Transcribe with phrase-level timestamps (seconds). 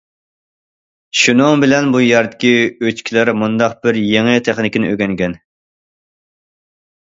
[1.23, 2.55] شۇنىڭ بىلەن بۇ يەردىكى
[2.87, 5.41] ئۆچكىلەر مۇنداق بىر يېڭى تېخنىكىنى ئۆگەنگەن.